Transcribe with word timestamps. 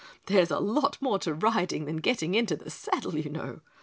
There's 0.25 0.49
a 0.49 0.57
lot 0.59 0.99
more 0.99 1.19
to 1.19 1.31
riding 1.35 1.85
than 1.85 1.97
getting 1.97 2.33
into 2.33 2.55
the 2.55 2.71
saddle, 2.71 3.15
you 3.19 3.29
know. 3.29 3.59